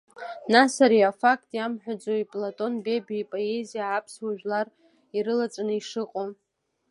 [0.53, 4.67] Нас ари афакт иамҳәаӡои Платон Бебиа ипоезиа аԥсуа жәлар
[5.17, 6.27] ирылаҵәаны ишыҟоу.